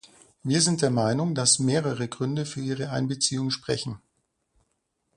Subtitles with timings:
[0.41, 4.01] Wir sind der Meinung, dass mehrere Gründe für ihre Einbeziehung sprechen.